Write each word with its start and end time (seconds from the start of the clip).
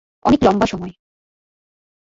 অনেক 0.25 0.39
লম্বা 0.43 0.65
সময়। 0.65 0.93